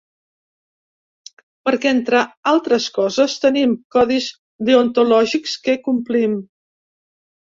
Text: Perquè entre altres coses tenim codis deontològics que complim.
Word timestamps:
Perquè 1.67 1.89
entre 1.95 2.21
altres 2.53 2.87
coses 2.95 3.35
tenim 3.45 3.75
codis 3.97 4.29
deontològics 4.71 5.53
que 5.67 5.79
complim. 5.89 6.35